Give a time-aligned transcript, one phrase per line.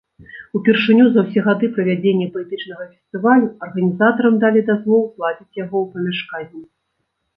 [0.59, 6.65] Упершыню за ўсе гады правядзення паэтычнага фестывалю арганізатарам далі дазвол зладзіць яго ў памяшканні.